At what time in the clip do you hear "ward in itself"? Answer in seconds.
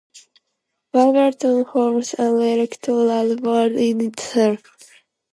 3.35-4.75